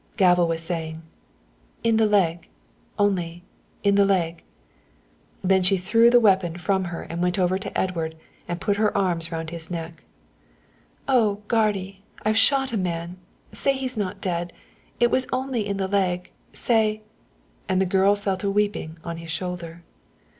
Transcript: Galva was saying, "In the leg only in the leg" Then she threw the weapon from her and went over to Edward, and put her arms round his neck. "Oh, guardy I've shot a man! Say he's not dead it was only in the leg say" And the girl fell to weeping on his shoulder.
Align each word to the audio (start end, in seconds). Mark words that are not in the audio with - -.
Galva 0.17 0.43
was 0.43 0.63
saying, 0.63 1.03
"In 1.83 1.97
the 1.97 2.07
leg 2.07 2.47
only 2.97 3.43
in 3.83 3.93
the 3.93 4.03
leg" 4.03 4.41
Then 5.43 5.61
she 5.61 5.77
threw 5.77 6.09
the 6.09 6.19
weapon 6.19 6.57
from 6.57 6.85
her 6.85 7.03
and 7.03 7.21
went 7.21 7.37
over 7.37 7.59
to 7.59 7.79
Edward, 7.79 8.15
and 8.47 8.59
put 8.59 8.77
her 8.77 8.97
arms 8.97 9.31
round 9.31 9.51
his 9.51 9.69
neck. 9.69 10.01
"Oh, 11.07 11.43
guardy 11.47 12.01
I've 12.25 12.35
shot 12.35 12.73
a 12.73 12.77
man! 12.77 13.17
Say 13.51 13.73
he's 13.77 13.95
not 13.95 14.21
dead 14.21 14.53
it 14.99 15.11
was 15.11 15.27
only 15.31 15.67
in 15.67 15.77
the 15.77 15.87
leg 15.87 16.31
say" 16.51 17.03
And 17.69 17.79
the 17.79 17.85
girl 17.85 18.15
fell 18.15 18.37
to 18.37 18.49
weeping 18.49 18.97
on 19.03 19.17
his 19.17 19.29
shoulder. 19.29 19.83